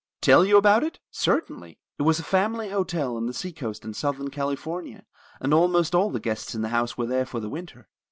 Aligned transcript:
Tell 0.19 0.43
you 0.43 0.57
about 0.57 0.83
it? 0.83 0.99
Certainly. 1.11 1.77
It 1.99 2.01
was 2.01 2.17
a 2.19 2.23
family 2.23 2.69
hotel 2.69 3.17
on 3.17 3.27
the 3.27 3.35
seacoast 3.35 3.85
in 3.85 3.93
southern 3.93 4.31
California, 4.31 5.05
and 5.39 5.53
almost 5.53 5.93
all 5.93 6.09
the 6.09 6.19
guests 6.19 6.55
in 6.55 6.63
the 6.63 6.69
house 6.69 6.97
were 6.97 7.05
there 7.05 7.23
for 7.27 7.39
the 7.39 7.49
winter. 7.49 7.87